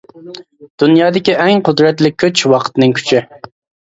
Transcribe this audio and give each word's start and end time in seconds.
دۇنيادىكى 0.83 1.35
ئەڭ 1.43 1.61
قۇدرەتلىك 1.67 2.17
كۈچ— 2.23 2.43
ۋاقىتنىڭ 2.53 2.95
كۈچى. 3.01 3.21